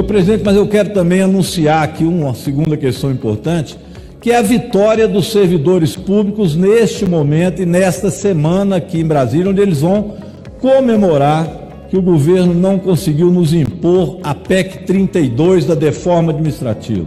[0.00, 3.76] Senhor presidente, mas eu quero também anunciar aqui uma segunda questão importante,
[4.20, 9.50] que é a vitória dos servidores públicos neste momento e nesta semana aqui em Brasília,
[9.50, 10.14] onde eles vão
[10.58, 17.06] comemorar que o governo não conseguiu nos impor a PEC 32 da deforma administrativa.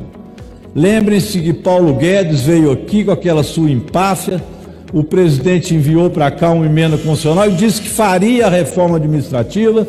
[0.76, 4.44] Lembrem-se que Paulo Guedes veio aqui com aquela sua empáfia,
[4.92, 9.88] o presidente enviou para cá uma emenda constitucional e disse que faria a reforma administrativa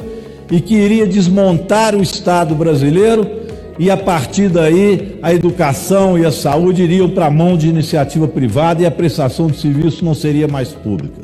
[0.50, 3.44] e que iria desmontar o Estado brasileiro
[3.78, 8.28] e a partir daí a educação e a saúde iriam para a mão de iniciativa
[8.28, 11.22] privada e a prestação de serviço não seria mais pública.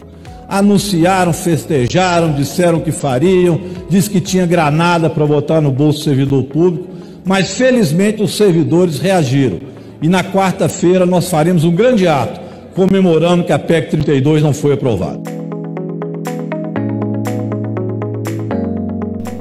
[0.48, 6.42] Anunciaram, festejaram, disseram que fariam, disse que tinha granada para botar no bolso do servidor
[6.44, 6.88] público,
[7.24, 9.60] mas felizmente os servidores reagiram.
[10.02, 12.40] E na quarta-feira nós faremos um grande ato
[12.74, 15.39] comemorando que a PEC 32 não foi aprovada.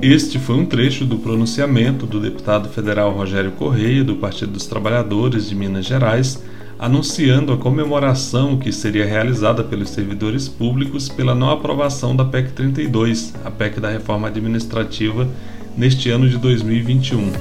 [0.02, 5.50] Este foi um trecho do pronunciamento do deputado federal Rogério Correia, do Partido dos Trabalhadores
[5.50, 6.41] de Minas Gerais,
[6.80, 13.33] anunciando a comemoração que seria realizada pelos servidores públicos pela não aprovação da PEC 32,
[13.44, 15.28] a PEC da reforma administrativa,
[15.75, 17.34] neste ano de 2021.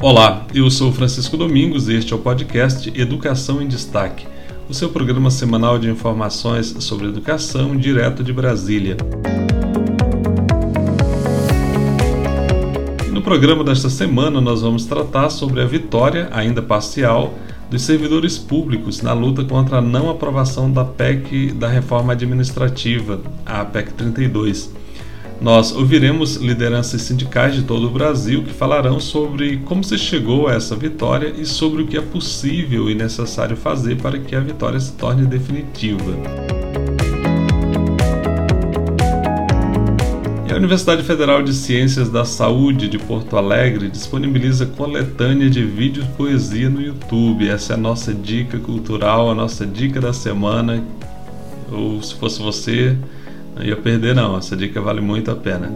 [0.00, 4.33] Olá, eu sou Francisco Domingos e este é o podcast Educação em Destaque
[4.68, 8.96] o seu programa semanal de informações sobre educação direto de Brasília.
[13.06, 17.34] E no programa desta semana nós vamos tratar sobre a vitória, ainda parcial,
[17.70, 23.64] dos servidores públicos na luta contra a não aprovação da PEC da reforma administrativa, a
[23.64, 24.83] PEC 32.
[25.40, 30.54] Nós ouviremos lideranças sindicais de todo o Brasil que falarão sobre como se chegou a
[30.54, 34.80] essa vitória e sobre o que é possível e necessário fazer para que a vitória
[34.80, 36.14] se torne definitiva.
[40.54, 46.70] A Universidade Federal de Ciências da Saúde de Porto Alegre disponibiliza coletânea de vídeos poesia
[46.70, 47.48] no YouTube.
[47.48, 50.80] Essa é a nossa dica cultural, a nossa dica da semana.
[51.72, 52.96] Ou se fosse você,
[53.54, 55.72] não ia perder não, essa dica vale muito a pena.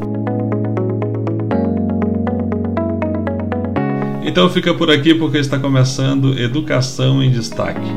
[4.24, 7.88] Então fica por aqui porque está começando Educação em Destaque.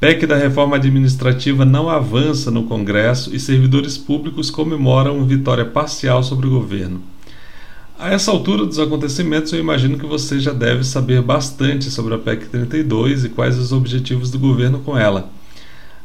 [0.00, 6.46] PEC da reforma administrativa não avança no Congresso e servidores públicos comemoram vitória parcial sobre
[6.46, 7.13] o governo.
[8.04, 12.18] A essa altura dos acontecimentos, eu imagino que você já deve saber bastante sobre a
[12.18, 15.30] PEC 32 e quais os objetivos do governo com ela.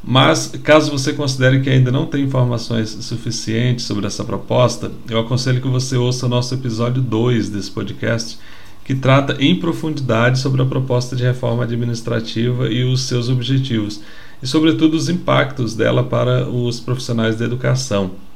[0.02, 5.62] Mas, caso você considere que ainda não tem informações suficientes sobre essa proposta, eu aconselho
[5.62, 8.40] que você ouça o nosso episódio 2 desse podcast,
[8.86, 14.00] que trata em profundidade sobre a proposta de reforma administrativa e os seus objetivos,
[14.42, 18.29] e, sobretudo, os impactos dela para os profissionais da educação.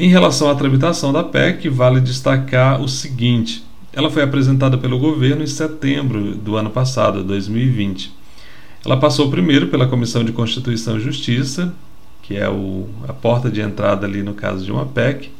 [0.00, 3.62] Em relação à tramitação da PEC, vale destacar o seguinte:
[3.92, 8.10] ela foi apresentada pelo governo em setembro do ano passado, 2020.
[8.82, 11.74] Ela passou primeiro pela Comissão de Constituição e Justiça,
[12.22, 15.30] que é o, a porta de entrada ali no caso de uma PEC,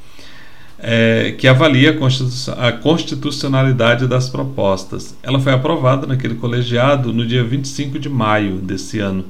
[0.79, 5.17] é, que avalia a, a constitucionalidade das propostas.
[5.23, 9.25] Ela foi aprovada naquele colegiado no dia 25 de maio desse ano.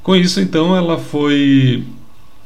[0.00, 1.82] Com isso, então, ela foi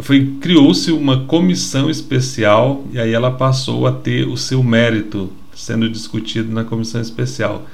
[0.01, 5.89] foi criou-se uma comissão especial e aí ela passou a ter o seu mérito sendo
[5.89, 7.67] discutido na comissão especial.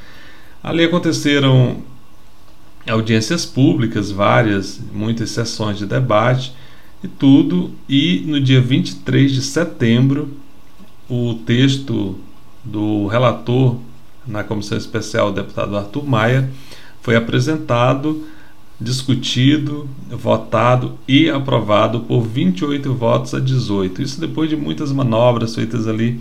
[0.62, 1.82] Ali aconteceram
[2.88, 6.55] audiências públicas, várias, muitas sessões de debate
[7.03, 10.31] e tudo, e no dia 23 de setembro,
[11.09, 12.19] o texto
[12.65, 13.76] do relator
[14.26, 16.50] na comissão especial, o deputado Arthur Maia,
[17.03, 18.26] foi apresentado
[18.85, 24.03] discutido, votado e aprovado por 28 votos a 18.
[24.03, 26.21] Isso depois de muitas manobras feitas ali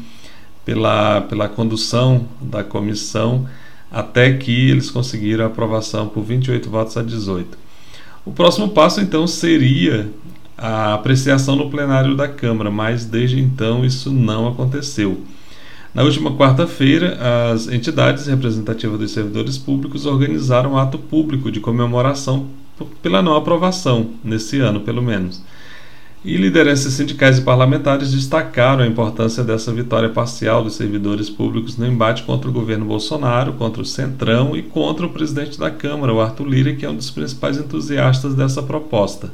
[0.66, 3.46] pela, pela condução da comissão,
[3.92, 7.58] até que eles conseguiram a aprovação por 28 votos a 18.
[8.26, 10.10] O próximo passo então seria
[10.58, 15.22] a apreciação no plenário da Câmara, mas desde então isso não aconteceu.
[15.94, 17.20] Na última quarta-feira,
[17.54, 22.48] as entidades representativas dos servidores públicos organizaram um ato público de comemoração
[23.00, 25.44] pela não aprovação, nesse ano pelo menos.
[26.26, 31.86] E lideranças sindicais e parlamentares destacaram a importância dessa vitória parcial dos servidores públicos no
[31.86, 36.22] embate contra o governo Bolsonaro, contra o Centrão e contra o presidente da Câmara, o
[36.22, 39.32] Arthur Lira, que é um dos principais entusiastas dessa proposta.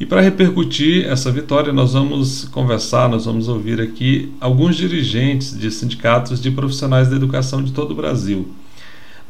[0.00, 5.70] E para repercutir essa vitória, nós vamos conversar, nós vamos ouvir aqui alguns dirigentes de
[5.70, 8.48] sindicatos de profissionais da educação de todo o Brasil.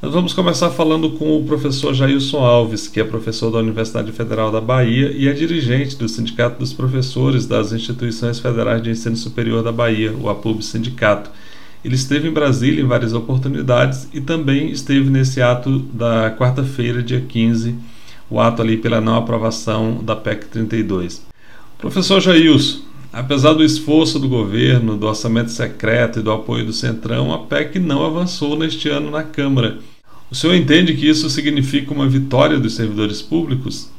[0.00, 4.52] Nós vamos começar falando com o professor Jailson Alves, que é professor da Universidade Federal
[4.52, 9.64] da Bahia e é dirigente do Sindicato dos Professores das Instituições Federais de Ensino Superior
[9.64, 11.32] da Bahia, o APUB Sindicato.
[11.84, 17.20] Ele esteve em Brasília em várias oportunidades e também esteve nesse ato da quarta-feira, dia
[17.20, 17.74] 15
[18.30, 21.26] o ato ali pela não aprovação da PEC 32.
[21.78, 22.82] Professor Jailson,
[23.12, 27.78] apesar do esforço do governo, do orçamento secreto e do apoio do Centrão, a PEC
[27.78, 29.78] não avançou neste ano na Câmara.
[30.30, 33.90] O senhor entende que isso significa uma vitória dos servidores públicos?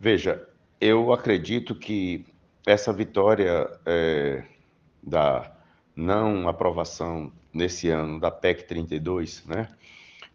[0.00, 0.42] Veja,
[0.80, 2.24] eu acredito que
[2.66, 4.44] essa vitória é,
[5.02, 5.52] da
[5.94, 9.68] não aprovação nesse ano da PEC 32, né,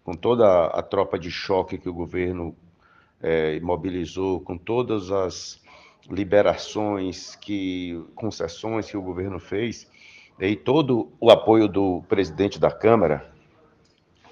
[0.04, 2.56] com toda a tropa de choque que o governo
[3.24, 5.64] é, mobilizou com todas as
[6.10, 9.90] liberações, que concessões que o governo fez
[10.40, 13.32] e todo o apoio do presidente da Câmara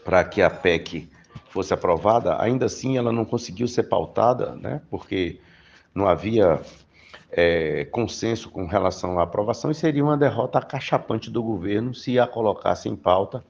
[0.03, 1.09] para que a PEC
[1.49, 4.81] fosse aprovada, ainda assim ela não conseguiu ser pautada, né?
[4.89, 5.39] Porque
[5.93, 6.61] não havia
[7.31, 12.27] é, consenso com relação à aprovação e seria uma derrota acachapante do governo se a
[12.27, 13.43] colocasse em pauta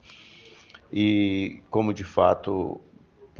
[0.92, 2.80] e como de fato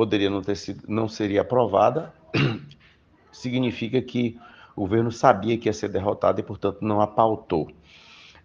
[0.03, 2.13] poderia não ter sido, não seria aprovada,
[3.31, 4.37] significa que
[4.75, 7.71] o governo sabia que ia ser derrotado e, portanto, não a pautou.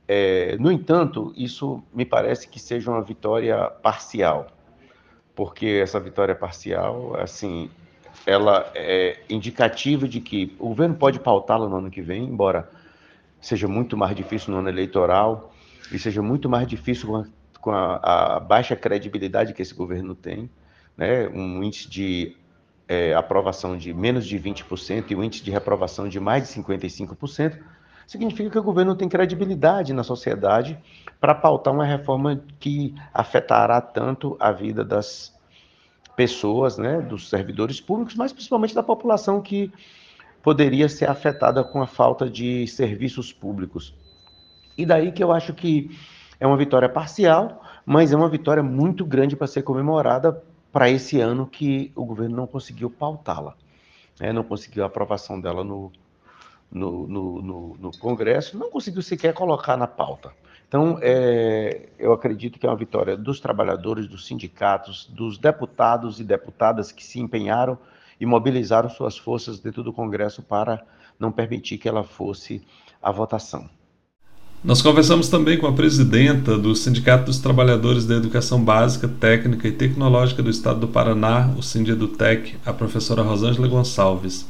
[0.08, 4.48] É, no entanto, isso me parece que seja uma vitória parcial,
[5.36, 7.72] porque essa vitória parcial, assim,
[8.24, 12.70] ela é indicativa de que o governo pode pautá-la no ano que vem, embora
[13.42, 15.52] seja muito mais difícil no ano eleitoral
[15.92, 17.26] e seja muito mais difícil com a,
[17.62, 20.48] com a, a baixa credibilidade que esse governo tem
[20.98, 22.36] né, um índice de
[22.88, 27.60] é, aprovação de menos de 20% e um índice de reprovação de mais de 55%,
[28.08, 30.78] significa que o governo tem credibilidade na sociedade
[31.20, 35.36] para pautar uma reforma que afetará tanto a vida das
[36.16, 39.72] pessoas, né, dos servidores públicos, mas principalmente da população que
[40.42, 43.94] poderia ser afetada com a falta de serviços públicos.
[44.78, 45.92] E daí que eu acho que
[46.40, 50.42] é uma vitória parcial, mas é uma vitória muito grande para ser comemorada
[50.78, 53.56] para esse ano que o governo não conseguiu pautá-la,
[54.20, 54.32] né?
[54.32, 55.92] não conseguiu a aprovação dela no,
[56.72, 60.32] no, no, no, no Congresso, não conseguiu sequer colocar na pauta.
[60.68, 66.24] Então, é, eu acredito que é uma vitória dos trabalhadores, dos sindicatos, dos deputados e
[66.24, 67.76] deputadas que se empenharam
[68.20, 70.86] e mobilizaram suas forças dentro do Congresso para
[71.18, 72.64] não permitir que ela fosse
[73.02, 73.68] a votação.
[74.68, 79.72] Nós conversamos também com a presidenta do Sindicato dos Trabalhadores da Educação Básica, Técnica e
[79.72, 84.46] Tecnológica do Estado do Paraná, o Sindedutec, a professora Rosângela Gonçalves.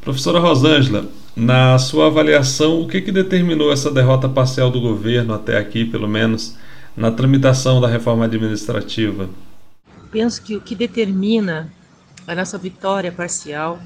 [0.00, 1.04] Professora Rosângela,
[1.34, 6.06] na sua avaliação, o que, que determinou essa derrota parcial do governo, até aqui pelo
[6.06, 6.56] menos,
[6.96, 9.28] na tramitação da reforma administrativa?
[10.12, 11.72] Penso que o que determina
[12.24, 13.80] a nossa vitória parcial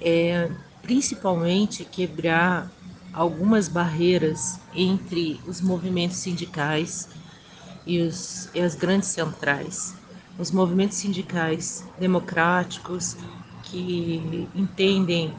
[0.00, 0.50] é
[0.82, 2.68] principalmente quebrar
[3.12, 7.08] algumas barreiras entre os movimentos sindicais
[7.86, 9.94] e, os, e as grandes centrais.
[10.38, 13.16] Os movimentos sindicais democráticos
[13.64, 15.34] que entendem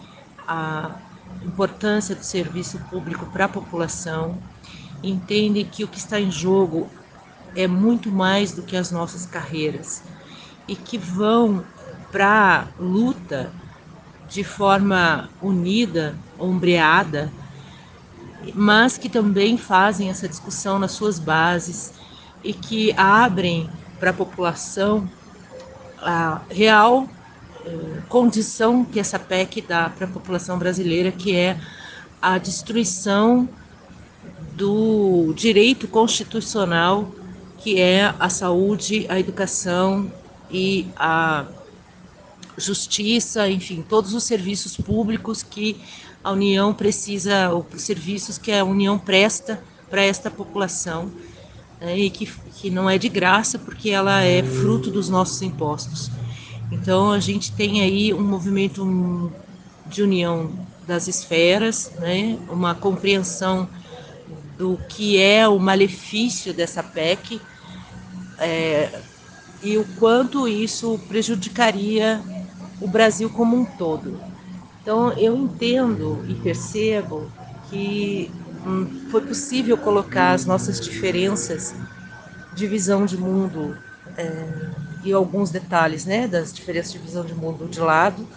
[0.47, 0.99] a
[1.43, 4.37] importância do serviço público para a população,
[5.01, 6.89] entendem que o que está em jogo
[7.55, 10.03] é muito mais do que as nossas carreiras
[10.67, 11.63] e que vão
[12.11, 13.51] para a luta
[14.29, 17.31] de forma unida, ombreada,
[18.53, 21.93] mas que também fazem essa discussão nas suas bases
[22.43, 23.69] e que abrem
[23.99, 25.09] para a população
[26.01, 27.07] a real
[27.65, 31.57] eh, condição que essa PEC dá para a população brasileira, que é
[32.21, 33.47] a destruição
[34.55, 37.09] do direito constitucional
[37.63, 40.11] que é a saúde, a educação
[40.51, 41.45] e a
[42.57, 45.81] justiça, enfim, todos os serviços públicos que
[46.23, 51.11] a União precisa, os serviços que a União presta para esta população
[51.79, 56.09] né, e que, que não é de graça porque ela é fruto dos nossos impostos.
[56.71, 59.31] Então a gente tem aí um movimento
[59.85, 60.51] de união
[60.87, 63.69] das esferas, né, uma compreensão
[64.57, 67.41] do que é o malefício dessa PEC
[68.39, 69.01] é,
[69.61, 72.21] e o quanto isso prejudicaria
[72.79, 74.32] o Brasil como um todo.
[74.83, 77.31] Então, eu entendo e percebo
[77.69, 78.29] que
[78.67, 81.73] hum, foi possível colocar as nossas diferenças
[82.53, 83.77] de visão de mundo
[84.17, 84.45] é,
[85.05, 88.27] e alguns detalhes né, das diferenças de visão de mundo de lado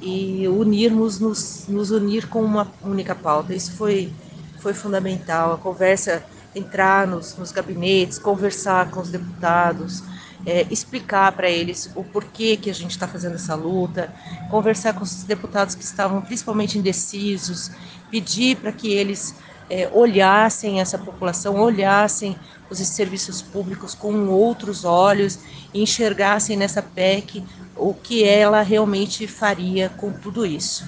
[0.00, 3.54] e unirmos, nos, nos unir com uma única pauta.
[3.54, 4.12] Isso foi,
[4.58, 5.54] foi fundamental.
[5.54, 10.02] A conversa, entrar nos, nos gabinetes, conversar com os deputados,
[10.44, 14.12] é, explicar para eles o porquê que a gente está fazendo essa luta,
[14.50, 17.70] conversar com os deputados que estavam principalmente indecisos,
[18.10, 19.34] pedir para que eles
[19.68, 22.36] é, olhassem essa população, olhassem
[22.70, 25.38] os serviços públicos com outros olhos
[25.72, 27.44] enxergassem nessa PEC
[27.76, 30.84] o que ela realmente faria com tudo isso.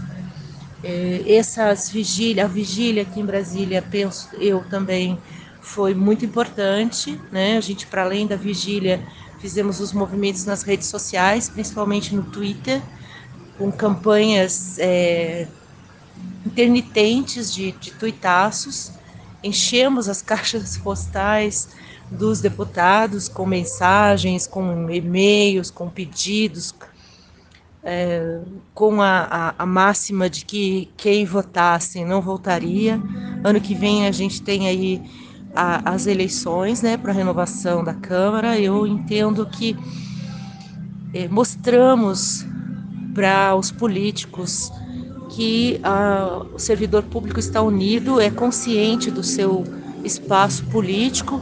[0.82, 5.18] É, essas vigília, a vigília aqui em Brasília, penso eu também
[5.60, 7.56] foi muito importante, né?
[7.56, 9.04] A gente para além da vigília
[9.38, 12.82] fizemos os movimentos nas redes sociais, principalmente no Twitter,
[13.56, 15.48] com campanhas é,
[16.46, 18.92] intermitentes de, de tuitaços,
[19.42, 21.68] enchemos as caixas postais
[22.10, 26.74] dos deputados com mensagens, com e-mails, com pedidos,
[27.84, 28.40] é,
[28.74, 33.00] com a, a, a, máxima de que quem votasse não voltaria.
[33.44, 35.02] Ano que vem a gente tem aí
[35.54, 38.58] a, as eleições né, para a renovação da Câmara.
[38.58, 39.76] Eu entendo que
[41.14, 42.46] é, mostramos
[43.14, 44.70] para os políticos
[45.30, 49.64] que a, o servidor público está unido, é consciente do seu
[50.04, 51.40] espaço político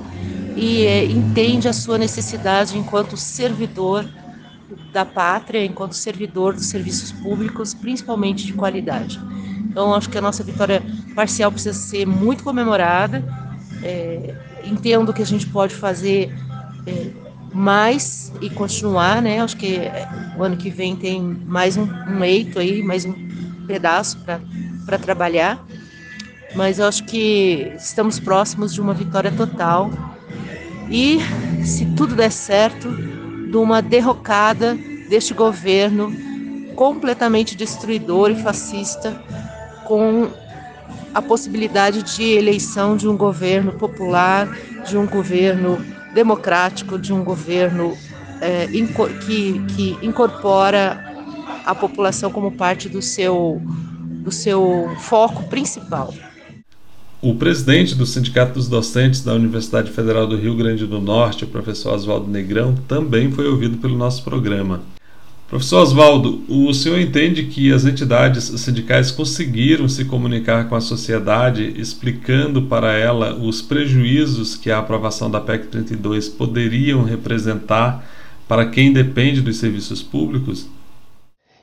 [0.57, 4.09] e é, entende a sua necessidade enquanto servidor
[4.93, 9.21] da pátria, enquanto servidor dos serviços públicos, principalmente de qualidade.
[9.69, 10.83] Então, acho que a nossa vitória
[11.15, 13.23] parcial precisa ser muito comemorada.
[13.83, 16.33] É, entendo que a gente pode fazer
[16.87, 17.11] é,
[17.53, 19.41] mais e continuar, né?
[19.41, 19.81] Acho que
[20.37, 23.15] o ano que vem tem mais um, um eito aí, mais um
[23.67, 25.65] pedaço para trabalhar,
[26.55, 29.91] mas eu acho que estamos próximos de uma vitória total
[30.91, 31.19] e,
[31.65, 34.77] se tudo der certo, de uma derrocada
[35.09, 36.13] deste governo
[36.75, 39.21] completamente destruidor e fascista,
[39.85, 40.29] com
[41.17, 44.55] a possibilidade de eleição de um governo popular,
[44.87, 45.83] de um governo
[46.13, 47.97] democrático, de um governo
[48.39, 48.67] é,
[49.25, 51.03] que, que incorpora
[51.65, 53.63] a população como parte do seu,
[54.23, 56.13] do seu foco principal.
[57.23, 61.49] O presidente do Sindicato dos Docentes da Universidade Federal do Rio Grande do Norte, o
[61.49, 64.83] professor Oswaldo Negrão, também foi ouvido pelo nosso programa.
[65.49, 71.73] Professor Oswaldo, o senhor entende que as entidades sindicais conseguiram se comunicar com a sociedade,
[71.81, 78.05] explicando para ela os prejuízos que a aprovação da PEC 32 poderiam representar
[78.49, 80.69] para quem depende dos serviços públicos?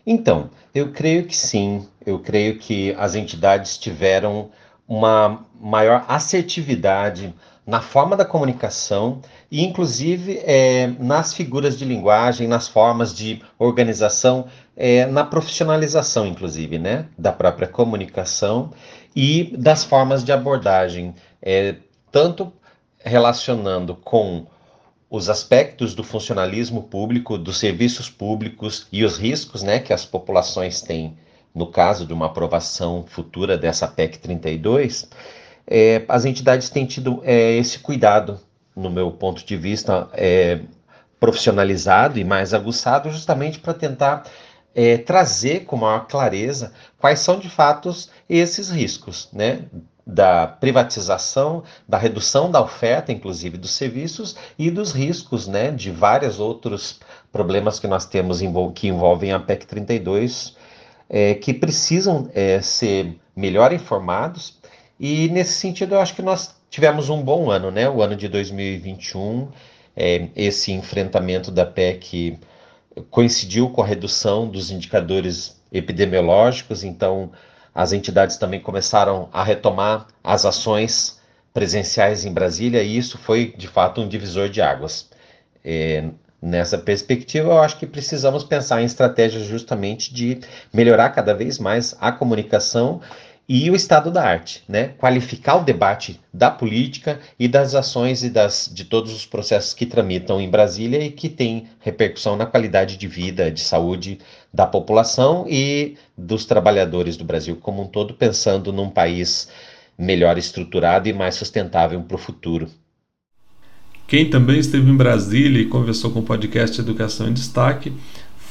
[0.07, 1.85] Então, eu creio que sim.
[2.05, 4.49] Eu creio que as entidades tiveram
[4.87, 7.33] uma maior assertividade
[7.67, 9.21] na forma da comunicação
[9.53, 16.79] e, inclusive, é, nas figuras de linguagem, nas formas de organização, é, na profissionalização, inclusive,
[16.79, 18.71] né, da própria comunicação
[19.15, 21.75] e das formas de abordagem, é,
[22.11, 22.51] tanto
[22.97, 24.47] relacionando com
[25.07, 30.81] os aspectos do funcionalismo público, dos serviços públicos e os riscos né, que as populações
[30.81, 31.15] têm
[31.53, 35.07] no caso de uma aprovação futura dessa PEC 32,
[35.67, 38.39] é, as entidades têm tido é, esse cuidado,
[38.75, 40.61] no meu ponto de vista, é,
[41.19, 44.23] profissionalizado e mais aguçado, justamente para tentar
[44.75, 47.91] é, trazer com maior clareza quais são de fato
[48.27, 49.65] esses riscos, né?
[50.05, 56.39] da privatização, da redução da oferta, inclusive dos serviços, e dos riscos né, de vários
[56.39, 56.99] outros
[57.31, 58.39] problemas que nós temos
[58.75, 60.57] que envolvem a PEC 32,
[61.09, 64.59] é, que precisam é, ser melhor informados.
[64.99, 67.87] E nesse sentido, eu acho que nós tivemos um bom ano, né?
[67.87, 69.47] O ano de 2021,
[69.95, 72.39] é, esse enfrentamento da PEC
[73.11, 77.31] coincidiu com a redução dos indicadores epidemiológicos, então
[77.75, 81.21] as entidades também começaram a retomar as ações
[81.53, 85.11] presenciais em Brasília e isso foi de fato um divisor de águas.
[85.63, 86.05] É,
[86.41, 90.39] nessa perspectiva, eu acho que precisamos pensar em estratégias justamente de
[90.73, 92.99] melhorar cada vez mais a comunicação
[93.47, 94.89] e o estado da arte, né?
[94.97, 99.85] Qualificar o debate da política e das ações e das, de todos os processos que
[99.85, 104.19] tramitam em Brasília e que têm repercussão na qualidade de vida, de saúde
[104.53, 109.49] da população e dos trabalhadores do Brasil como um todo, pensando num país
[109.97, 112.69] melhor estruturado e mais sustentável para o futuro.
[114.07, 117.93] Quem também esteve em Brasília e conversou com o podcast Educação em Destaque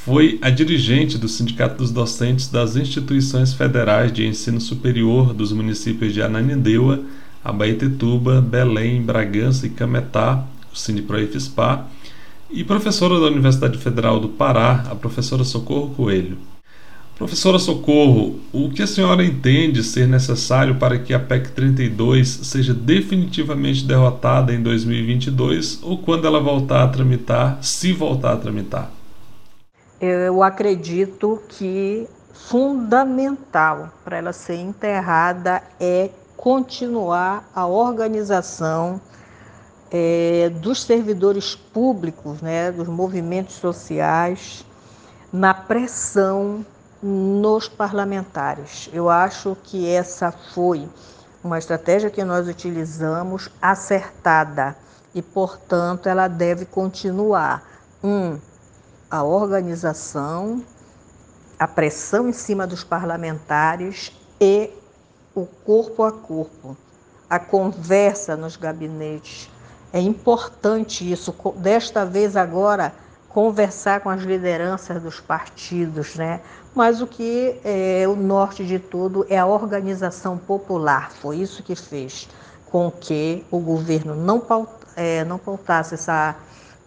[0.05, 6.13] foi a dirigente do Sindicato dos Docentes das Instituições Federais de Ensino Superior dos municípios
[6.13, 6.99] de Ananindeua,
[7.41, 11.87] Abaetetuba, Belém, Bragança e Cametá, o Sindiproifspar,
[12.51, 16.37] e professora da Universidade Federal do Pará, a professora Socorro Coelho.
[17.15, 22.73] Professora Socorro, o que a senhora entende ser necessário para que a PEC 32 seja
[22.73, 29.02] definitivamente derrotada em 2022 ou quando ela voltar a tramitar, se voltar a tramitar?
[30.05, 38.99] Eu acredito que fundamental para ela ser enterrada é continuar a organização
[39.89, 44.65] é, dos servidores públicos, né, dos movimentos sociais,
[45.31, 46.65] na pressão
[47.01, 48.89] nos parlamentares.
[48.91, 50.85] Eu acho que essa foi
[51.41, 54.75] uma estratégia que nós utilizamos acertada
[55.15, 57.63] e, portanto, ela deve continuar.
[58.03, 58.37] Um,
[59.13, 60.63] a organização,
[61.59, 64.71] a pressão em cima dos parlamentares e
[65.35, 66.75] o corpo a corpo,
[67.29, 69.51] a conversa nos gabinetes.
[69.93, 71.31] É importante isso.
[71.57, 72.91] Desta vez agora
[73.29, 76.41] conversar com as lideranças dos partidos, né?
[76.73, 81.11] Mas o que é o norte de tudo é a organização popular.
[81.11, 82.27] Foi isso que fez
[82.65, 84.43] com que o governo não,
[84.95, 86.35] é, pautasse essa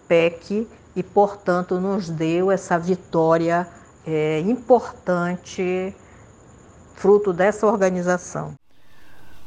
[0.08, 0.66] PEC
[0.96, 3.68] e, portanto, nos deu essa vitória
[4.06, 5.94] é, importante,
[6.94, 8.54] fruto dessa organização.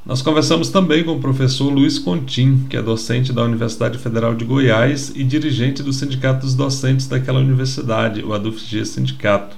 [0.06, 4.46] Nós conversamos também com o professor Luiz Contim, que é docente da Universidade Federal de
[4.46, 9.58] Goiás e dirigente do Sindicato dos Docentes daquela universidade, o ADUFG Sindicato.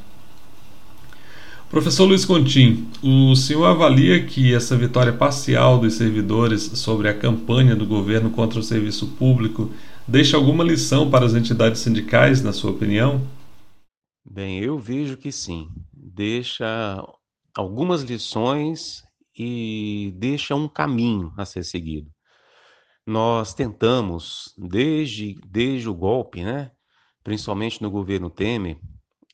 [1.70, 7.76] Professor Luiz Contim, o senhor avalia que essa vitória parcial dos servidores sobre a campanha
[7.76, 9.70] do governo contra o serviço público
[10.08, 13.22] deixa alguma lição para as entidades sindicais, na sua opinião?
[14.24, 15.67] Bem, eu vejo que sim.
[15.94, 17.03] Deixa
[17.55, 19.03] algumas lições
[19.37, 22.11] e deixa um caminho a ser seguido.
[23.05, 26.72] Nós tentamos, desde, desde o golpe, né,
[27.24, 28.77] principalmente no governo Temer,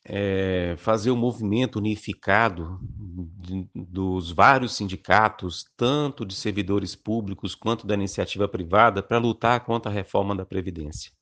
[0.08, 7.94] é, fazer um movimento unificado de, dos vários sindicatos, tanto de servidores públicos quanto da
[7.94, 11.12] iniciativa privada, para lutar contra a reforma da Previdência.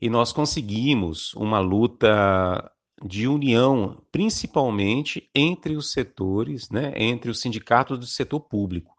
[0.00, 2.72] E nós conseguimos uma luta
[3.04, 8.96] de união, principalmente entre os setores, né, entre os sindicatos do setor público.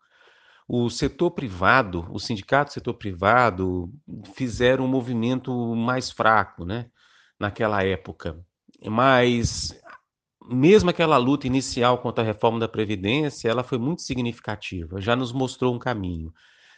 [0.67, 3.91] O setor privado, o sindicato do setor privado
[4.35, 6.89] fizeram um movimento mais fraco, né,
[7.39, 8.39] naquela época.
[8.89, 9.73] Mas
[10.49, 15.31] mesmo aquela luta inicial contra a reforma da previdência, ela foi muito significativa, já nos
[15.31, 16.33] mostrou um caminho.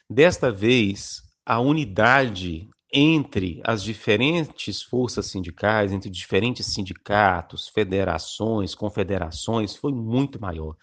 [0.10, 9.92] Desta vez, a unidade entre as diferentes forças sindicais, entre diferentes sindicatos, federações, confederações, foi
[9.92, 10.76] muito maior.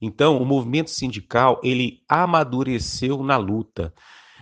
[0.00, 3.92] Então, o movimento sindical, ele amadureceu na luta.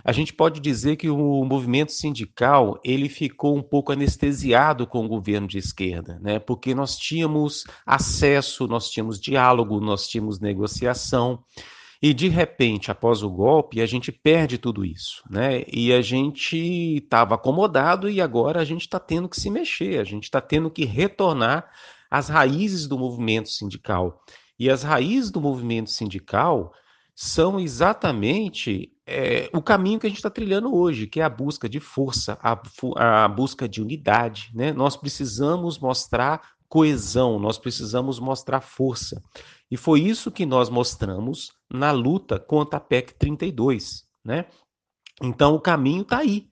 [0.05, 5.09] A gente pode dizer que o movimento sindical, ele ficou um pouco anestesiado com o
[5.09, 6.39] governo de esquerda, né?
[6.39, 11.43] Porque nós tínhamos acesso, nós tínhamos diálogo, nós tínhamos negociação.
[12.03, 15.65] E de repente, após o golpe, a gente perde tudo isso, né?
[15.71, 16.57] E a gente
[16.97, 20.71] estava acomodado e agora a gente está tendo que se mexer, a gente está tendo
[20.71, 21.71] que retornar
[22.11, 24.25] às raízes do movimento sindical.
[24.59, 26.73] E as raízes do movimento sindical
[27.22, 31.68] são exatamente é, o caminho que a gente está trilhando hoje, que é a busca
[31.68, 32.59] de força, a,
[33.24, 34.50] a busca de unidade.
[34.54, 34.72] Né?
[34.72, 39.22] Nós precisamos mostrar coesão, nós precisamos mostrar força.
[39.70, 44.46] E foi isso que nós mostramos na luta contra a PEC 32, né?
[45.20, 46.48] Então o caminho está aí.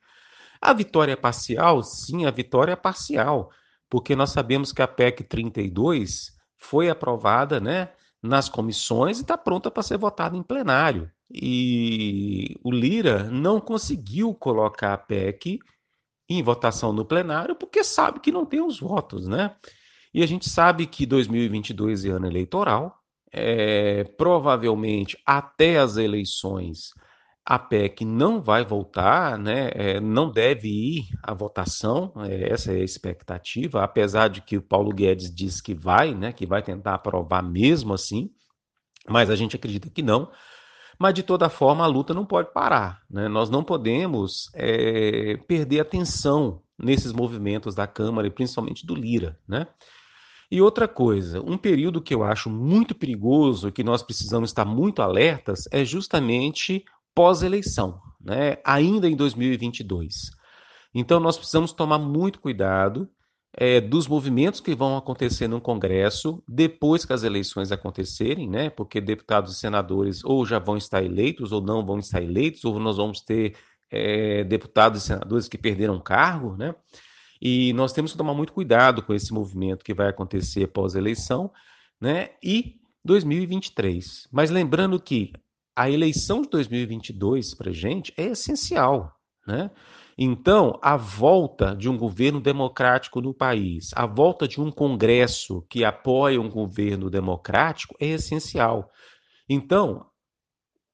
[0.60, 3.50] A vitória parcial, sim, a vitória é parcial,
[3.88, 7.88] porque nós sabemos que a PEC 32 foi aprovada, né,
[8.22, 11.10] nas comissões e está pronta para ser votada em plenário.
[11.30, 15.58] E o Lira não conseguiu colocar a PEC
[16.28, 19.54] em votação no plenário porque sabe que não tem os votos, né?
[20.12, 22.98] E a gente sabe que 2022 é ano eleitoral,
[23.30, 26.92] é, provavelmente até as eleições
[27.50, 32.76] a PEC não vai voltar, né, é, não deve ir à votação, é, essa é
[32.76, 36.92] a expectativa, apesar de que o Paulo Guedes diz que vai, né, que vai tentar
[36.92, 38.30] aprovar mesmo assim,
[39.08, 40.30] mas a gente acredita que não.
[40.98, 43.28] Mas de toda forma a luta não pode parar, né?
[43.28, 49.68] Nós não podemos é, perder atenção nesses movimentos da Câmara e principalmente do Lira, né?
[50.50, 55.00] E outra coisa, um período que eu acho muito perigoso, que nós precisamos estar muito
[55.00, 56.84] alertas, é justamente
[57.18, 58.58] pós-eleição, né?
[58.64, 60.30] ainda em 2022.
[60.94, 63.10] Então, nós precisamos tomar muito cuidado
[63.56, 68.70] é, dos movimentos que vão acontecer no Congresso depois que as eleições acontecerem, né?
[68.70, 72.78] Porque deputados e senadores ou já vão estar eleitos ou não vão estar eleitos, ou
[72.78, 73.56] nós vamos ter
[73.90, 76.72] é, deputados e senadores que perderam cargo, né?
[77.42, 81.50] E nós temos que tomar muito cuidado com esse movimento que vai acontecer pós-eleição,
[82.00, 82.30] né?
[82.40, 84.28] E 2023.
[84.30, 85.32] Mas lembrando que
[85.78, 89.14] a eleição de 2022 para gente é essencial,
[89.46, 89.70] né?
[90.18, 95.84] Então, a volta de um governo democrático no país, a volta de um Congresso que
[95.84, 98.90] apoia um governo democrático é essencial.
[99.48, 100.04] Então,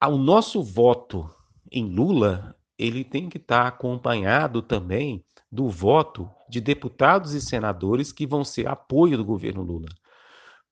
[0.02, 1.30] o nosso voto
[1.72, 8.26] em Lula, ele tem que estar acompanhado também do voto de deputados e senadores que
[8.26, 9.88] vão ser apoio do governo Lula.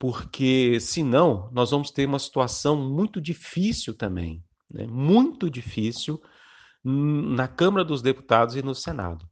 [0.03, 4.85] Porque, senão, nós vamos ter uma situação muito difícil também, né?
[4.85, 6.21] muito difícil
[6.83, 9.25] na Câmara dos Deputados e no Senado.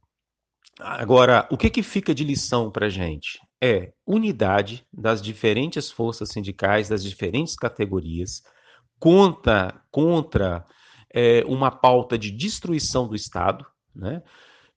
[0.79, 3.37] Agora, o que, que fica de lição para a gente?
[3.61, 8.41] É unidade das diferentes forças sindicais, das diferentes categorias,
[8.97, 10.65] contra, contra
[11.13, 14.23] é, uma pauta de destruição do Estado, né?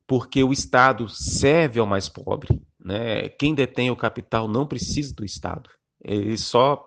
[0.08, 2.60] porque o Estado serve ao mais pobre.
[2.84, 3.28] Né?
[3.28, 5.70] Quem detém o capital não precisa do Estado.
[6.04, 6.86] Ele só,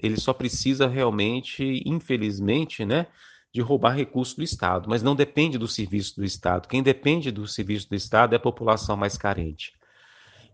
[0.00, 3.06] ele só precisa realmente, infelizmente, né,
[3.52, 6.68] de roubar recursos do Estado, mas não depende do serviço do Estado.
[6.68, 9.72] Quem depende do serviço do Estado é a população mais carente.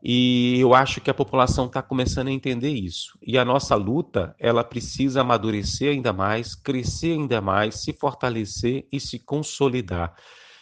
[0.03, 3.19] E eu acho que a população está começando a entender isso.
[3.21, 9.01] E a nossa luta, ela precisa amadurecer ainda mais, crescer ainda mais, se fortalecer e
[9.01, 10.15] se consolidar.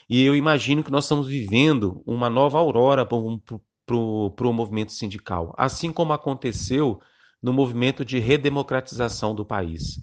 [0.09, 5.93] E eu imagino que nós estamos vivendo uma nova aurora para o movimento sindical, assim
[5.93, 7.01] como aconteceu
[7.45, 10.01] no movimento de redemocratização do país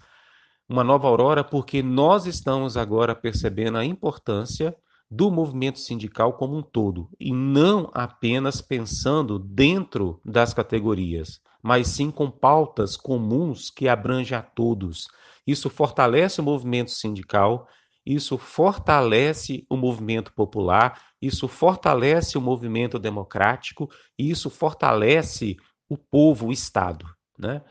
[0.72, 4.74] uma nova aurora, porque nós estamos agora percebendo a importância
[5.10, 12.10] do movimento sindical como um todo, e não apenas pensando dentro das categorias, mas sim
[12.10, 15.10] com pautas comuns que abrangem a todos.
[15.46, 17.68] Isso fortalece o movimento sindical,
[18.06, 25.58] isso fortalece o movimento popular, isso fortalece o movimento democrático, e isso fortalece
[25.90, 27.06] o povo, o Estado.
[27.42, 27.62] Né?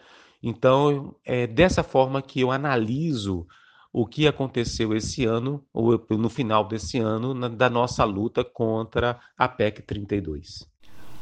[0.42, 3.46] Então, é dessa forma que eu analiso
[3.92, 9.18] o que aconteceu esse ano, ou no final desse ano, na, da nossa luta contra
[9.36, 10.68] a PEC 32.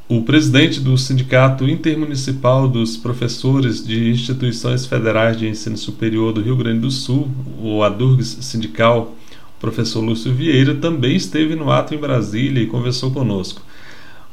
[0.07, 6.55] O presidente do Sindicato Intermunicipal dos Professores de Instituições Federais de Ensino Superior do Rio
[6.55, 9.13] Grande do Sul, o ADURGS Sindical,
[9.55, 13.61] o professor Lúcio Vieira, também esteve no ato em Brasília e conversou conosco.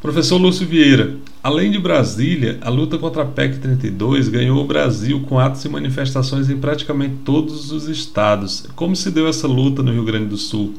[0.00, 5.24] Professor Lúcio Vieira, além de Brasília, a luta contra a PEC 32 ganhou o Brasil
[5.26, 8.66] com atos e manifestações em praticamente todos os estados.
[8.76, 10.74] Como se deu essa luta no Rio Grande do Sul?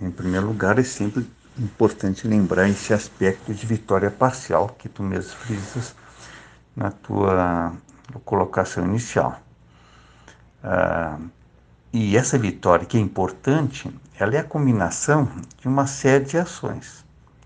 [0.00, 1.26] Em primeiro lugar, é sempre
[1.58, 5.96] importante lembrar esse aspecto de vitória parcial que tu mesmo frisas
[6.76, 7.72] na tua
[8.24, 9.42] colocação inicial.
[10.62, 11.18] Ah,
[11.92, 15.28] e essa vitória, que é importante, ela é a combinação
[15.60, 16.99] de uma série de ações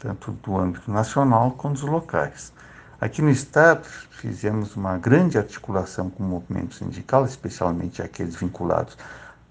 [0.05, 2.53] tanto do âmbito nacional quanto dos locais.
[3.01, 8.99] Aqui no Estado, fizemos uma grande articulação com o movimento sindical, especialmente aqueles vinculados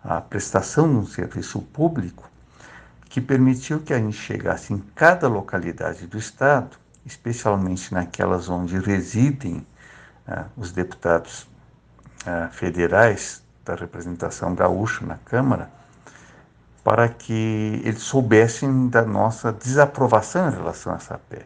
[0.04, 2.30] à prestação de um serviço público,
[3.10, 9.66] que permitiu que a gente chegasse em cada localidade do Estado, especialmente naquelas onde residem
[10.28, 11.48] ah, os deputados
[12.28, 15.72] ah, federais da representação gaúcha na Câmara,
[16.84, 21.46] para que eles soubessem da nossa desaprovação em relação a essa PEC.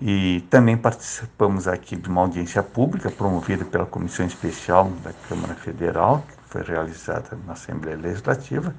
[0.00, 6.24] E também participamos aqui de uma audiência pública promovida pela Comissão Especial da Câmara Federal,
[6.28, 8.74] que foi realizada na Assembleia Legislativa,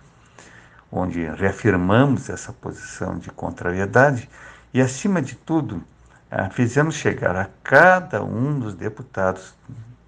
[0.91, 4.29] onde reafirmamos essa posição de contrariedade
[4.73, 5.81] e, acima de tudo,
[6.51, 9.53] fizemos chegar a cada um dos deputados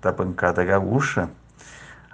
[0.01, 1.29] da bancada gaúcha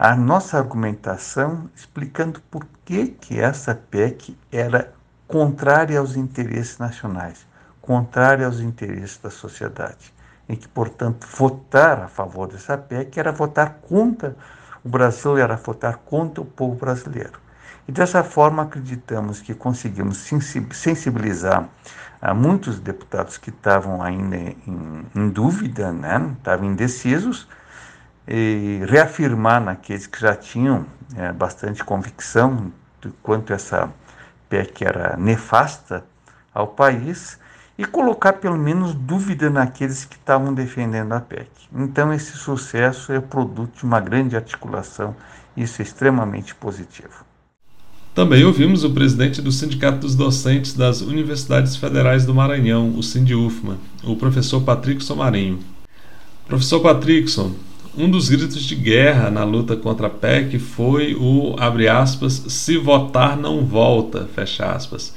[0.04, 4.92] a nossa argumentação explicando por que, que essa PEC era
[5.28, 7.46] contrária aos interesses nacionais,
[7.80, 10.12] contrária aos interesses da sociedade.
[10.50, 14.36] E que, portanto, votar a favor dessa PEC era votar contra
[14.84, 17.40] o Brasil, era votar contra o povo brasileiro.
[17.88, 20.28] E dessa forma acreditamos que conseguimos
[20.72, 21.70] sensibilizar
[22.20, 26.34] a muitos deputados que estavam ainda em, em dúvida, né?
[26.40, 27.48] estavam indecisos,
[28.28, 33.90] e reafirmar naqueles que já tinham é, bastante convicção de quanto essa
[34.50, 36.04] PEC era nefasta
[36.54, 37.40] ao país
[37.78, 41.50] e colocar pelo menos dúvida naqueles que estavam defendendo a PEC.
[41.74, 45.16] Então, esse sucesso é produto de uma grande articulação,
[45.56, 47.26] isso é extremamente positivo.
[48.14, 53.78] Também ouvimos o presidente do Sindicato dos Docentes das Universidades Federais do Maranhão, o Sindufma,
[54.04, 55.60] o professor Patrickson Marinho.
[56.46, 57.56] Professor Patrickson,
[57.98, 62.78] um dos gritos de guerra na luta contra a PEC foi o, abre aspas, se
[62.78, 65.14] votar não volta, fecha aspas.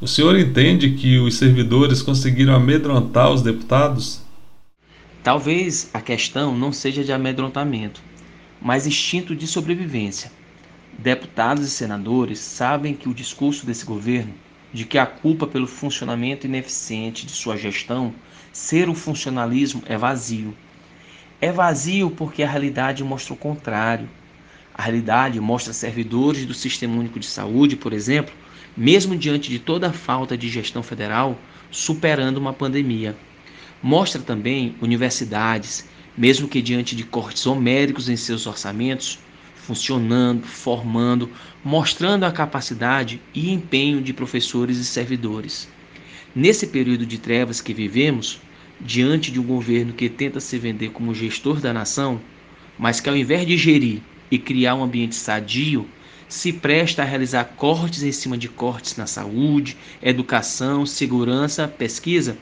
[0.00, 4.22] O senhor entende que os servidores conseguiram amedrontar os deputados?
[5.22, 8.00] Talvez a questão não seja de amedrontamento,
[8.60, 10.32] mas instinto de sobrevivência.
[10.98, 14.34] Deputados e senadores sabem que o discurso desse governo
[14.72, 18.12] de que a culpa pelo funcionamento ineficiente de sua gestão
[18.52, 20.54] ser o funcionalismo é vazio.
[21.40, 24.08] É vazio porque a realidade mostra o contrário.
[24.74, 28.34] A realidade mostra servidores do Sistema Único de Saúde, por exemplo,
[28.76, 31.38] mesmo diante de toda a falta de gestão federal,
[31.70, 33.16] superando uma pandemia.
[33.80, 39.20] Mostra também universidades, mesmo que diante de cortes homéricos em seus orçamentos,
[39.54, 41.30] funcionando, formando,
[41.64, 45.68] mostrando a capacidade e empenho de professores e servidores.
[46.34, 48.40] Nesse período de trevas que vivemos,
[48.80, 52.20] diante de um governo que tenta se vender como gestor da nação,
[52.78, 55.88] mas que ao invés de gerir e criar um ambiente sadio,
[56.28, 62.36] se presta a realizar cortes em cima de cortes na saúde, educação, segurança, pesquisa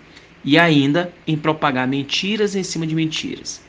[0.44, 3.62] e ainda em propagar mentiras em cima de mentiras.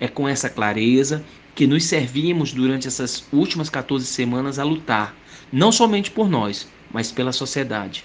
[0.00, 1.24] É com essa clareza
[1.54, 5.16] que nos servimos durante essas últimas 14 semanas a lutar,
[5.52, 8.04] não somente por nós, mas pela sociedade.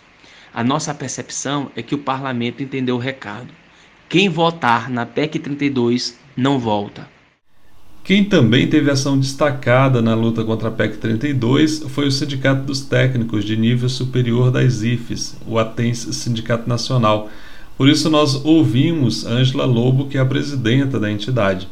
[0.53, 3.60] A nossa percepção é que o parlamento entendeu o recado.
[4.11, 7.07] Quem votar na PEC 32 não volta.
[8.03, 12.81] Quem também teve ação destacada na luta contra a PEC 32 foi o Sindicato dos
[12.81, 17.29] Técnicos de Nível Superior das IFES, o ATENS Sindicato Nacional.
[17.77, 21.69] Por isso nós ouvimos Ângela Lobo, que é a presidenta da entidade.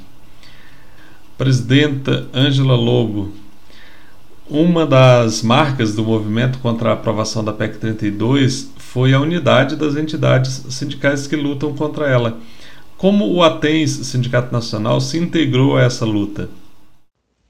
[1.38, 3.34] Presidenta Ângela Lobo,
[4.50, 9.96] uma das marcas do movimento contra a aprovação da PEC 32 foi a unidade das
[9.96, 12.42] entidades sindicais que lutam contra ela.
[12.98, 16.50] Como o ATENS, Sindicato Nacional, se integrou a essa luta?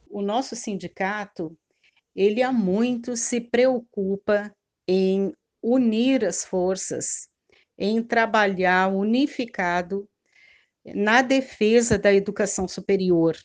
[0.09, 1.57] O nosso sindicato,
[2.13, 4.53] ele há muito se preocupa
[4.85, 7.29] em unir as forças,
[7.77, 10.05] em trabalhar unificado
[10.93, 13.37] na defesa da educação superior,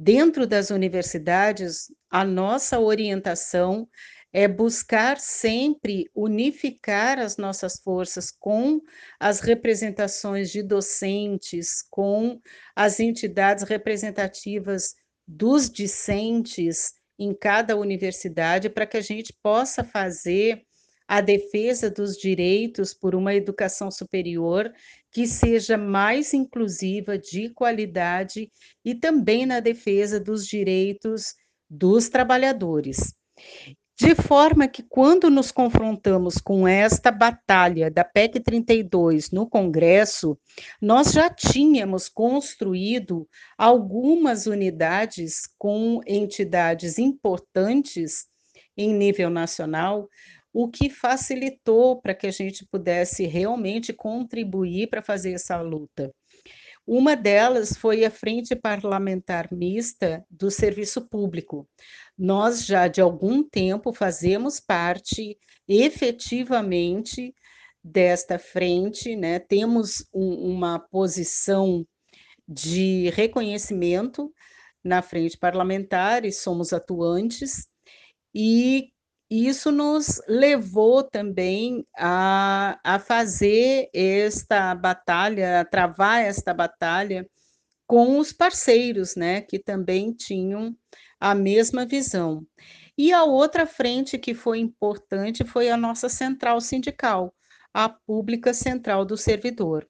[0.00, 3.88] Dentro das universidades, a nossa orientação
[4.32, 8.80] é buscar sempre unificar as nossas forças com
[9.18, 12.40] as representações de docentes, com
[12.76, 14.94] as entidades representativas
[15.26, 20.62] dos discentes em cada universidade, para que a gente possa fazer
[21.08, 24.70] a defesa dos direitos por uma educação superior
[25.10, 28.52] que seja mais inclusiva, de qualidade
[28.84, 31.34] e também na defesa dos direitos
[31.68, 33.14] dos trabalhadores.
[34.00, 40.38] De forma que, quando nos confrontamos com esta batalha da PEC 32 no Congresso,
[40.80, 48.28] nós já tínhamos construído algumas unidades com entidades importantes
[48.76, 50.08] em nível nacional,
[50.52, 56.14] o que facilitou para que a gente pudesse realmente contribuir para fazer essa luta.
[56.90, 61.68] Uma delas foi a Frente Parlamentar Mista do Serviço Público.
[62.16, 65.36] Nós já de algum tempo fazemos parte
[65.68, 67.34] efetivamente
[67.84, 69.38] desta frente, né?
[69.38, 71.86] Temos um, uma posição
[72.48, 74.32] de reconhecimento
[74.82, 77.66] na frente parlamentar e somos atuantes
[78.34, 78.88] e
[79.30, 87.28] isso nos levou também a, a fazer esta batalha, a travar esta batalha
[87.86, 90.76] com os parceiros, né, que também tinham
[91.20, 92.46] a mesma visão.
[92.96, 97.34] E a outra frente que foi importante foi a nossa central sindical,
[97.72, 99.88] a Pública Central do Servidor.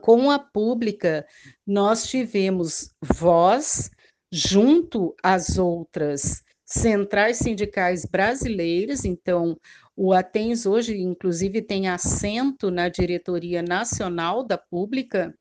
[0.00, 1.26] Com a Pública,
[1.66, 3.90] nós tivemos voz
[4.32, 9.58] junto às outras centrais sindicais brasileiras, então
[9.96, 15.34] o Atens hoje, inclusive, tem assento na diretoria nacional da Pública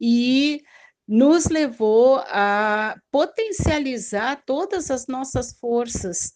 [0.00, 0.62] e
[1.06, 6.32] nos levou a potencializar todas as nossas forças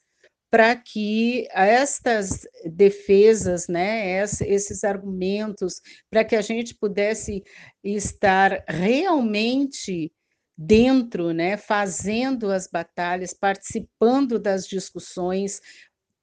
[0.50, 7.42] para que estas defesas, né, esses argumentos, para que a gente pudesse
[7.82, 10.12] estar realmente
[10.56, 15.60] dentro, né, fazendo as batalhas, participando das discussões,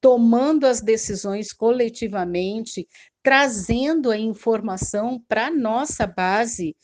[0.02, 2.88] tomando as decisões coletivamente,
[3.24, 6.76] trazendo a informação para a nossa base,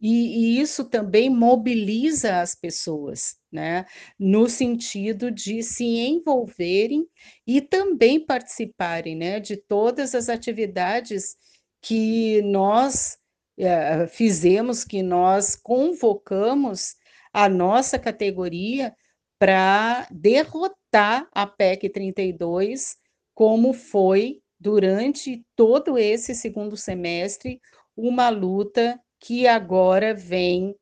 [0.00, 3.84] e, e, isso também mobiliza as pessoas, né?
[4.18, 7.06] No sentido de se envolverem
[7.46, 9.38] e também participarem, né?
[9.38, 11.36] De todas as atividades
[11.82, 13.18] que nós
[13.58, 16.96] é, fizemos, que nós convocamos
[17.32, 18.94] a nossa categoria
[19.38, 22.96] para derrotar a PEC 32,
[23.34, 27.60] como foi durante todo esse segundo semestre,
[27.96, 30.74] uma luta que agora vem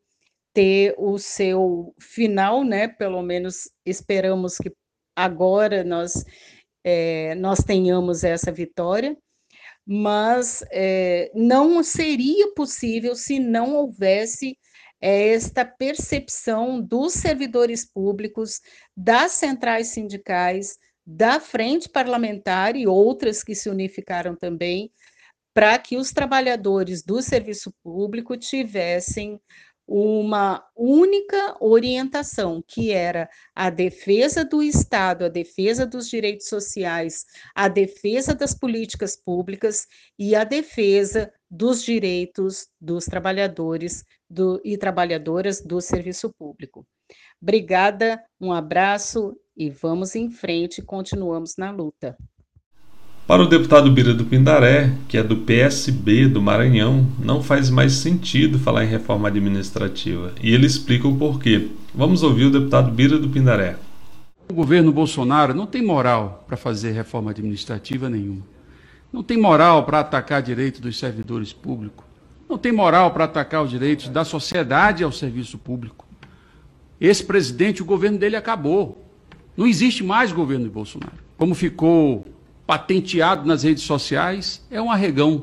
[0.53, 2.89] ter o seu final, né?
[2.89, 4.73] Pelo menos esperamos que
[5.17, 6.25] agora nós
[6.85, 9.17] é, nós tenhamos essa vitória,
[9.87, 14.57] mas é, não seria possível se não houvesse
[15.01, 18.61] esta percepção dos servidores públicos,
[18.97, 24.93] das centrais sindicais, da frente parlamentar e outras que se unificaram também,
[25.55, 29.41] para que os trabalhadores do serviço público tivessem
[29.93, 37.27] uma única orientação, que era a defesa do Estado, a defesa dos direitos sociais,
[37.57, 45.61] a defesa das políticas públicas e a defesa dos direitos dos trabalhadores do, e trabalhadoras
[45.61, 46.87] do serviço público.
[47.43, 52.17] Obrigada, um abraço e vamos em frente, continuamos na luta.
[53.31, 57.93] Para o deputado Bira do Pindaré, que é do PSB do Maranhão, não faz mais
[57.93, 60.33] sentido falar em reforma administrativa.
[60.43, 61.69] E ele explica o porquê.
[61.95, 63.77] Vamos ouvir o deputado Bira do Pindaré.
[64.49, 68.43] O governo Bolsonaro não tem moral para fazer reforma administrativa nenhuma.
[69.13, 72.05] Não tem moral para atacar direitos dos servidores públicos.
[72.49, 76.05] Não tem moral para atacar os direitos da sociedade ao serviço público.
[77.01, 79.07] Esse presidente, o governo dele acabou.
[79.57, 81.13] Não existe mais governo de Bolsonaro.
[81.39, 82.27] Como ficou
[82.71, 85.43] patenteado nas redes sociais, é um arregão.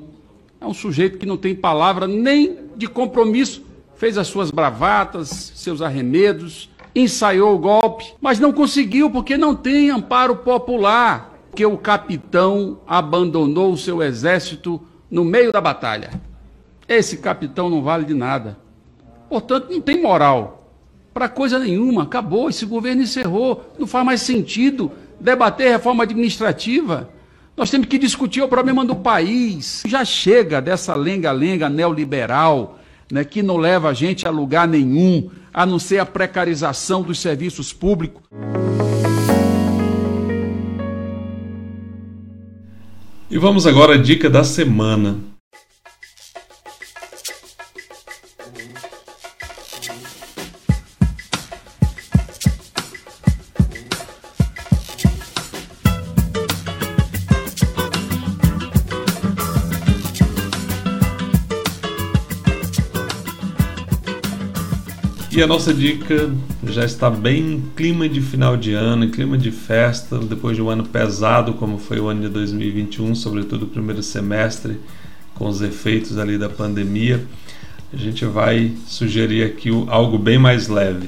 [0.61, 3.65] É um sujeito que não tem palavra nem de compromisso.
[3.97, 9.89] Fez as suas bravatas, seus arremedos, ensaiou o golpe, mas não conseguiu porque não tem
[9.89, 11.37] amparo popular.
[11.49, 16.11] Porque o capitão abandonou o seu exército no meio da batalha.
[16.87, 18.57] Esse capitão não vale de nada.
[19.27, 20.71] Portanto, não tem moral
[21.13, 22.03] para coisa nenhuma.
[22.03, 23.69] Acabou, esse governo encerrou.
[23.77, 27.16] Não faz mais sentido debater reforma administrativa.
[27.57, 29.81] Nós temos que discutir o problema do país.
[29.87, 32.77] Já chega dessa lenga-lenga neoliberal,
[33.11, 37.19] né, que não leva a gente a lugar nenhum, a não ser a precarização dos
[37.19, 38.21] serviços públicos.
[43.27, 45.17] E vamos agora à dica da semana.
[65.37, 66.31] E a nossa dica
[66.63, 70.63] já está bem em clima de final de ano, em clima de festa, depois de
[70.63, 74.79] um ano pesado como foi o ano de 2021, sobretudo o primeiro semestre,
[75.35, 77.23] com os efeitos ali da pandemia.
[77.93, 81.05] A gente vai sugerir aqui algo bem mais leve.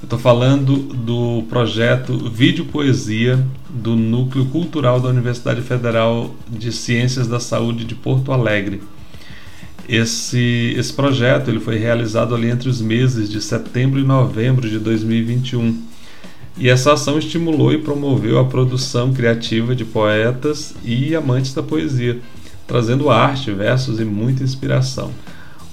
[0.00, 7.26] Eu estou falando do projeto Vídeo Poesia do Núcleo Cultural da Universidade Federal de Ciências
[7.26, 8.80] da Saúde de Porto Alegre.
[9.88, 14.78] Esse, esse projeto ele foi realizado ali entre os meses de setembro e novembro de
[14.78, 15.82] 2021.
[16.56, 22.20] E essa ação estimulou e promoveu a produção criativa de poetas e amantes da poesia,
[22.66, 25.10] trazendo arte, versos e muita inspiração.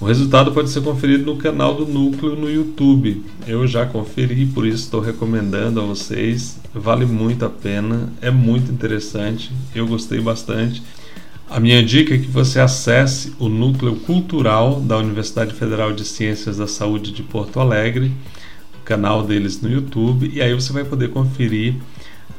[0.00, 3.22] O resultado pode ser conferido no canal do Núcleo no YouTube.
[3.46, 6.58] Eu já conferi, por isso estou recomendando a vocês.
[6.74, 10.82] Vale muito a pena, é muito interessante, eu gostei bastante.
[11.50, 16.58] A minha dica é que você acesse o núcleo cultural da Universidade Federal de Ciências
[16.58, 18.12] da Saúde de Porto Alegre,
[18.80, 21.74] o canal deles no YouTube, e aí você vai poder conferir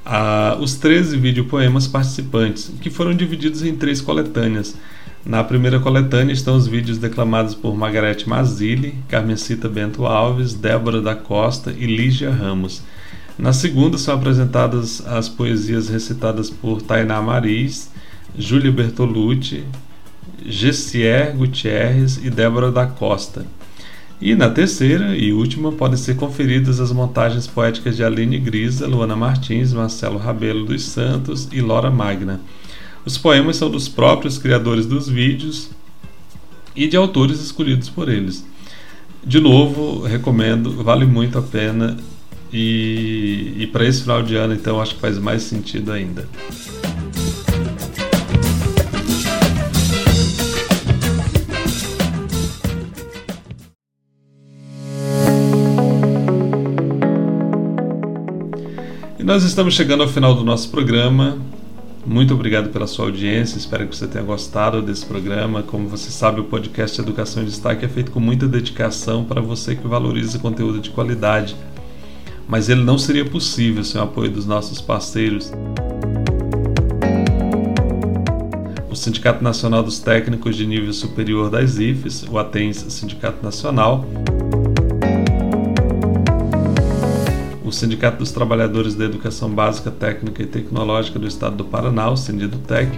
[0.06, 4.78] uh, os 13 videopoemas participantes, que foram divididos em três coletâneas.
[5.26, 11.15] Na primeira coletânea estão os vídeos declamados por Margarete Mazzilli, Carmencita Bento Alves, Débora da
[11.15, 12.82] Costa e Lígia Ramos.
[13.38, 17.91] Na segunda são apresentadas as poesias recitadas por Tainá Maris,
[18.38, 19.64] Júlia Bertolucci,
[20.46, 23.46] Gessier Gutierrez e Débora da Costa.
[24.22, 29.16] E na terceira e última podem ser conferidas as montagens poéticas de Aline Grisa, Luana
[29.16, 32.40] Martins, Marcelo Rabelo dos Santos e Lora Magna.
[33.04, 35.72] Os poemas são dos próprios criadores dos vídeos
[36.76, 38.46] e de autores escolhidos por eles.
[39.26, 41.98] De novo, recomendo, vale muito a pena
[42.54, 46.28] e, e para esse final de ano, então, acho que faz mais sentido ainda.
[59.32, 61.38] Nós estamos chegando ao final do nosso programa.
[62.06, 65.64] Muito obrigado pela sua audiência, espero que você tenha gostado desse programa.
[65.64, 69.74] Como você sabe, o podcast Educação em Destaque é feito com muita dedicação para você
[69.74, 71.56] que valoriza conteúdo de qualidade.
[72.46, 75.50] Mas ele não seria possível sem o apoio dos nossos parceiros.
[78.90, 84.06] O Sindicato Nacional dos Técnicos de Nível Superior das IFES, o ATENS Sindicato Nacional,
[87.72, 92.17] o Sindicato dos Trabalhadores da Educação Básica, Técnica e Tecnológica do Estado do Paraná, o
[92.17, 92.91] Sindidutec,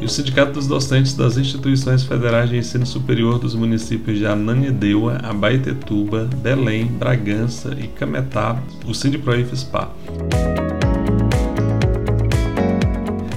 [0.00, 5.18] e o Sindicato dos Docentes das Instituições Federais de Ensino Superior dos municípios de Ananindeua,
[5.20, 9.90] Abaetetuba, Belém, Bragança e Cametá, o Sindiproifespa.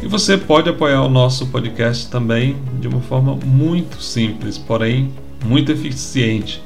[0.03, 5.11] E você pode apoiar o nosso podcast também de uma forma muito simples, porém
[5.43, 6.61] muito eficiente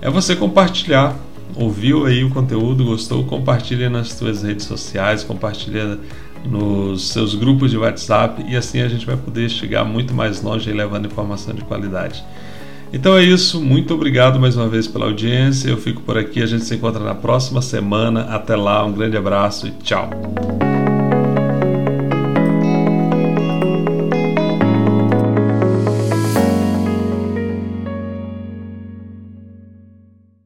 [0.00, 1.16] é você compartilhar.
[1.54, 3.24] Ouviu aí o conteúdo, gostou?
[3.24, 5.98] Compartilha nas suas redes sociais, compartilha
[6.44, 10.70] nos seus grupos de WhatsApp e assim a gente vai poder chegar muito mais longe
[10.72, 12.24] levando informação de qualidade.
[12.92, 15.68] Então é isso, muito obrigado mais uma vez pela audiência.
[15.68, 18.22] Eu fico por aqui, a gente se encontra na próxima semana.
[18.30, 20.08] Até lá, um grande abraço e tchau.